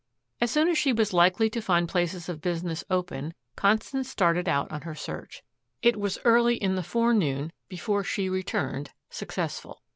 As 0.41 0.49
soon 0.49 0.67
as 0.67 0.79
she 0.79 0.91
was 0.91 1.13
likely 1.13 1.47
to 1.51 1.61
find 1.61 1.87
places 1.87 2.27
of 2.27 2.41
business 2.41 2.83
open 2.89 3.35
Constance 3.55 4.09
started 4.09 4.49
out 4.49 4.71
on 4.71 4.81
her 4.81 4.95
search. 4.95 5.43
It 5.83 5.95
was 5.95 6.17
early 6.25 6.55
in 6.55 6.73
the 6.73 6.81
forenoon 6.81 7.51
before 7.69 8.03
she 8.03 8.27
returned, 8.27 8.89
successful. 9.11 9.83